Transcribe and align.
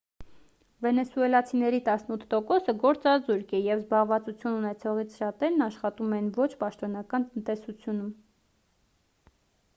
վենեսուելացիների 0.83 1.81
տասնութ 1.89 2.23
տոկոսը 2.31 2.75
գործազուրկ 2.85 3.53
է 3.59 3.61
և 3.67 3.83
զբաղվածություն 3.83 4.57
ունեցողներից 4.63 5.19
շատերն 5.21 5.63
աշխատում 5.67 6.17
են 6.21 6.33
ոչ 6.41 6.51
պաշտոնական 6.67 7.31
տնտեսությունում 7.31 8.11